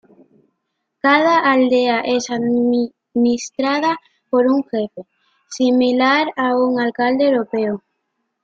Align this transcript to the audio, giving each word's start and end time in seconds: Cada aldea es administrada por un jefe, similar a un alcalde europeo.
Cada 1.03 1.37
aldea 1.43 1.99
es 1.99 2.31
administrada 2.31 3.99
por 4.31 4.47
un 4.47 4.63
jefe, 4.63 5.03
similar 5.51 6.33
a 6.35 6.55
un 6.57 6.79
alcalde 6.79 7.27
europeo. 7.29 7.83